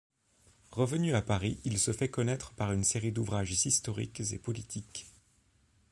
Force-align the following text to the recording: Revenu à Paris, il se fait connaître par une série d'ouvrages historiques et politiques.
Revenu 0.71 1.13
à 1.13 1.21
Paris, 1.21 1.59
il 1.63 1.77
se 1.77 1.93
fait 1.93 2.09
connaître 2.09 2.53
par 2.55 2.71
une 2.71 2.83
série 2.83 3.11
d'ouvrages 3.11 3.51
historiques 3.67 4.19
et 4.33 4.39
politiques. 4.39 5.05